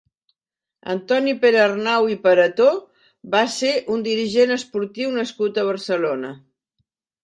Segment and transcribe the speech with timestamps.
[0.93, 2.71] Antoni Perearnau i Pareto
[3.37, 6.39] va ser un dirigent esportiu nascut a Barcelona.